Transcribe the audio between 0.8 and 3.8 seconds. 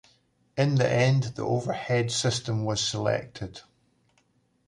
end, the overhead system was selected.